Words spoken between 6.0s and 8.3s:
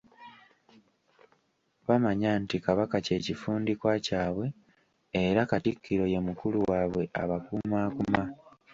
ye mukulu waabwe abakumaakuma.